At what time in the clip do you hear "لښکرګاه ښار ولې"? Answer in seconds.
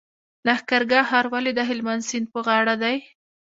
0.47-1.51